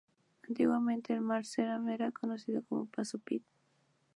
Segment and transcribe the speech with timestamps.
[0.47, 3.43] Antiguamente, el mar de Ceram era conocido como paso Pitt.